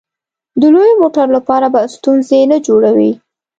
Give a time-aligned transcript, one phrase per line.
[0.61, 3.11] د لویو موټرو لپاره به ستونزې نه جوړوې.